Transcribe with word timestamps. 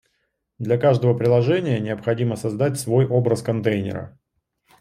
Для 0.57 0.79
каждого 0.79 1.15
приложения 1.15 1.79
необходимо 1.79 2.35
создать 2.35 2.79
свой 2.79 3.05
образ 3.05 3.43
контейнера 3.43 4.17